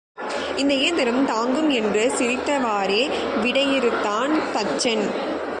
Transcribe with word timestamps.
இந்த 0.55 0.73
இயந்திரம் 0.73 1.25
தாங்கும் 1.25 1.69
என்று 1.69 2.11
சிரித்தவாறே 2.17 3.09
விடையிறுத்தான் 3.43 4.33
தச்சன். 4.53 5.05